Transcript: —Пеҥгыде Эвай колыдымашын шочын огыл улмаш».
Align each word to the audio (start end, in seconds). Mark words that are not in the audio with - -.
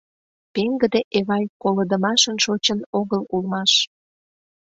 —Пеҥгыде 0.53 1.01
Эвай 1.17 1.43
колыдымашын 1.61 2.37
шочын 2.43 2.79
огыл 2.99 3.21
улмаш». 3.33 3.71